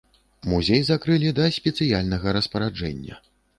[0.53, 3.23] Музей закрылі да спецыяльнага распараджэння.